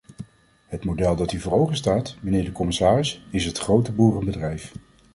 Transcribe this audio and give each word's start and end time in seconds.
Het 0.67 0.85
model 0.85 1.15
dat 1.15 1.31
u 1.31 1.39
voor 1.39 1.53
ogen 1.53 1.75
staat, 1.75 2.15
mijnheer 2.21 2.45
de 2.45 2.51
commissaris, 2.51 3.23
is 3.29 3.45
het 3.45 3.57
grote 3.57 3.91
boerenbedrijf. 3.91 4.71